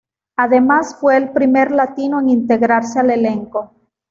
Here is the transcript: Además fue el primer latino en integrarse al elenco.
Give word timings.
Además 0.35 0.97
fue 0.99 1.15
el 1.15 1.29
primer 1.29 1.69
latino 1.69 2.19
en 2.21 2.31
integrarse 2.31 2.99
al 2.99 3.11
elenco. 3.11 3.71